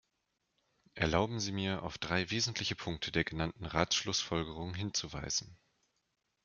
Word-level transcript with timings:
Erlauben 0.95 1.39
Sie 1.39 1.51
mir, 1.51 1.83
auf 1.83 1.99
drei 1.99 2.31
wesentliche 2.31 2.73
Punkte 2.73 3.11
der 3.11 3.23
genannten 3.23 3.67
Ratsschlussfolgerungen 3.67 4.73
hinzuweisen. 4.73 5.59